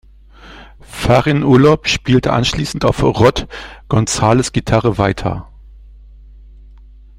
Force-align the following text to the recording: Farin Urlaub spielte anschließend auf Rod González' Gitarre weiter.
Farin 0.79 1.43
Urlaub 1.43 1.87
spielte 1.87 2.33
anschließend 2.33 2.85
auf 2.85 3.03
Rod 3.03 3.45
González' 3.87 4.51
Gitarre 4.51 4.97
weiter. 4.97 5.47